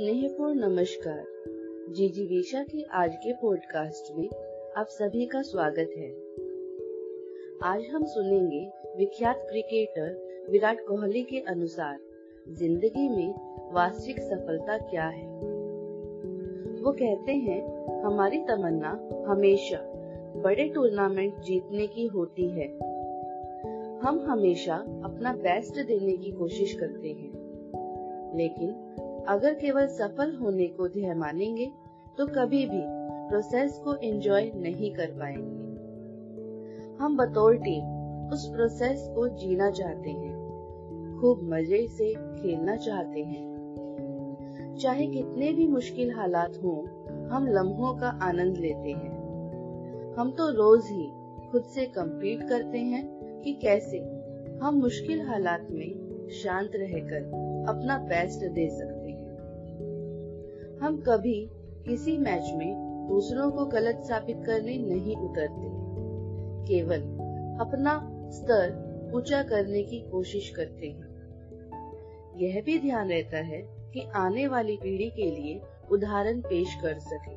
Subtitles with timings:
[0.00, 1.24] स्नेहपूर्ण नमस्कार।
[1.92, 4.28] जीजी वेशा के आज के पॉडकास्ट में
[4.76, 6.10] आप सभी का स्वागत है।
[7.62, 11.98] आज हम सुनेंगे विख्यात क्रिकेटर विराट कोहली के अनुसार,
[12.48, 13.34] ज़िंदगी में
[13.72, 15.26] वास्तविक सफलता क्या है?
[16.82, 19.78] वो कहते हैं, हमारी तमन्ना हमेशा
[20.36, 22.68] बड़े टूर्नामेंट जीतने की होती है।
[23.98, 24.74] हम हमेशा
[25.04, 27.50] अपना बेस्ट देने की कोशिश करते हैं।
[28.36, 28.86] लेकिन
[29.28, 31.70] अगर केवल सफल होने को ध्येय मानेंगे
[32.18, 32.82] तो कभी भी
[33.28, 35.58] प्रोसेस को एंजॉय नहीं कर पाएँगे।
[36.96, 37.98] हम बतौर टीम
[38.32, 45.66] उस प्रोसेस को जीना चाहते हैं, खूब मज़े से खेलना चाहते हैं। चाहे कितने भी
[45.66, 46.78] मुश्किल हालात हों,
[47.28, 51.10] हम लम्हों का आनंद लेते हैं। हम तो रोज ही
[51.50, 53.04] खुद से कम्पीट करते हैं
[53.40, 53.98] कि कैसे
[54.62, 57.22] हम मुश्किल हालात में शांत रहकर
[57.68, 58.89] अपना बेस्ट दे सकते
[60.82, 61.50] हम कभी
[61.86, 62.74] किसी मैच में
[63.08, 65.68] दूसरों को गलत साबित करने नहीं उतरते।
[66.68, 67.00] केवल
[67.60, 71.10] अपना स्तर ऊँचा करने की कोशिश करते हैं।
[72.36, 77.34] यह भी ध्यान रहता है कि आने वाली पीढ़ी के लिए उदाहरण पेश कर सके।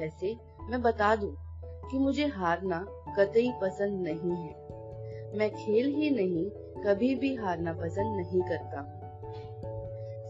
[0.00, 0.36] वैसे
[0.70, 4.68] मैं बता दूँ कि मुझे हारना कतई पसंद नहीं है।
[5.38, 6.50] मैं खेल ही नहीं,
[6.84, 8.94] कभी भी हारना पसंद नहीं करता।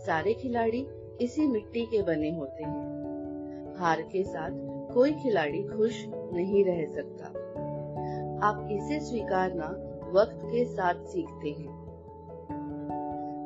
[0.06, 0.86] सारे खिलाड़ी
[1.20, 4.50] इसी मिट्टी के बने होते हैं। हार के साथ
[4.94, 7.27] कोई खिलाड़ी खुश नहीं रह सकता।
[8.47, 9.66] आप इसे स्वीकारना
[10.12, 11.77] वक्त के साथ सीखते हैं।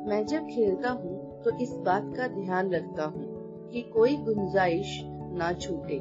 [0.09, 3.25] मैं जब खेलता हूँ तो इस बात का ध्यान रखता हूँ
[3.71, 5.99] कि कोई गुंजाइश ना छूटे।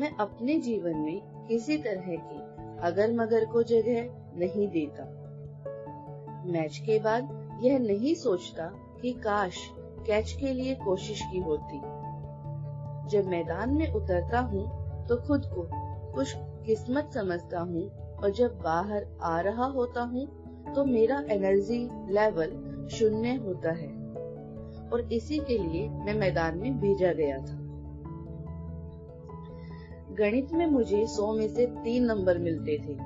[0.00, 2.40] मैं अपने जीवन में किसी तरह की
[2.82, 5.04] अगर मगर को जगह नहीं देता।
[6.46, 8.66] मैच के बाद यह नहीं सोचता
[9.02, 9.56] कि काश
[10.06, 11.78] कैच के लिए कोशिश की होती।
[13.08, 14.64] जब मैदान में उतरता हूँ
[15.06, 15.68] तो खुद को
[16.12, 20.26] कुछ किस्मत समझता हूँ और जब बाहर आ रहा होता हूँ
[20.74, 21.78] तो मेरा एनर्जी
[22.12, 22.50] लेवल
[22.88, 23.88] शून्य होता है।
[24.92, 27.58] और इसी के लिए मैं मैदान में भेजा गया था।
[30.14, 32.96] गणित में मुझे सौ में से तीन नंबर मिलते थे।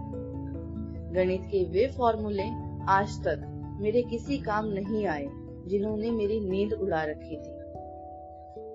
[1.15, 2.49] गणित के वे फॉर्मूले
[2.89, 3.50] आज तक
[3.81, 5.27] मेरे किसी काम नहीं आए
[5.67, 7.61] जिन्होंने मेरी नींद उड़ा रखी थी।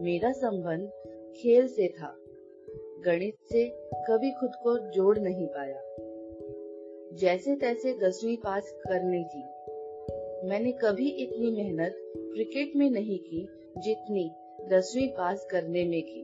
[0.03, 0.87] मेरा संबंध
[1.35, 2.15] खेल से था,
[3.05, 5.81] गणित से कभी खुद को जोड़ नहीं पाया।
[7.13, 9.43] जैसे तैसे दसवीं पास करने थी
[10.49, 14.31] मैंने कभी इतनी मेहनत क्रिकेट में नहीं की जितनी
[14.69, 16.21] दसवीं पास करने में की।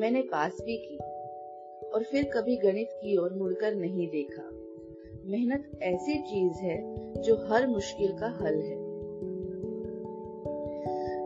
[0.00, 0.96] मैंने पास भी की
[1.88, 4.63] और फिर कभी गणित की ओर मुड़कर नहीं देखा।
[5.26, 6.76] मेहनत ऐसी चीज़ है
[7.22, 8.76] जो हर मुश्किल का हल है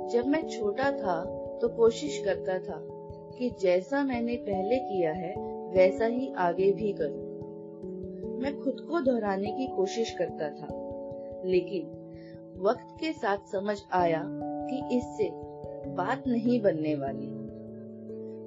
[0.08, 1.24] जब मैं छोटा था
[1.62, 2.88] तो कोशिश करता था
[3.38, 5.34] कि जैसा मैंने पहले किया है,
[5.70, 10.68] वैसा ही आगे भी करूँ। मैं खुद को दोहराने की कोशिश करता था,
[11.44, 11.86] लेकिन
[12.58, 14.22] वक्त के साथ समझ आया
[14.70, 15.30] कि इससे
[15.90, 17.28] बात नहीं बनने वाली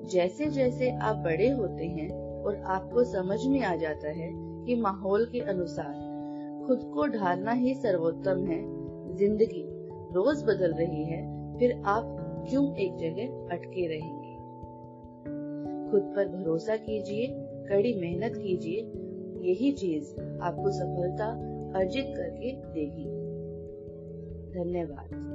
[0.09, 2.09] जैसे जैसे आप बड़े होते हैं
[2.43, 6.11] और आपको समझ में आ जाता है कि माहौल के अनुसार,
[6.67, 8.81] खुद को ढालना ही सर्वोत्तम है।
[9.15, 9.67] ज़िंदगी
[10.13, 12.17] रोज बदल रही है, फिर आप
[12.49, 14.31] क्यों एक जगह अटके रहेंगे?
[15.91, 17.27] खुद पर भरोसा कीजिए,
[17.69, 18.91] कड़ी मेहनत कीजिए,
[19.49, 21.25] यही चीज़ आपको सफलता
[21.79, 23.05] अर्जित करके देगी।
[24.59, 25.31] धन्यवाद।